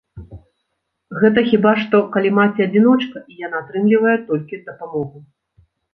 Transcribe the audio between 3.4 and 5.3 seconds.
яна атрымлівае толькі дапамогу.